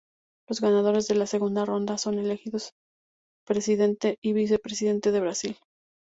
[0.49, 2.71] Los ganadores de la segunda ronda son elegidos
[3.45, 5.57] Presidente y Vicepresidente de Brasil.